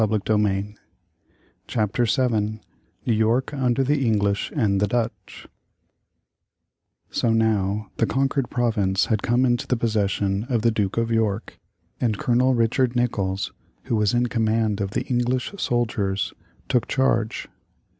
[1.67, 2.59] CHAPTER VII
[3.05, 5.45] NEW YORK under the ENGLISH and the DUTCH
[7.11, 11.59] So now the conquered province had come into the possession of the Duke of York,
[11.99, 13.53] and Colonel Richard Nicolls,
[13.83, 16.33] who was in command of the English soldiers,
[16.67, 17.47] took charge.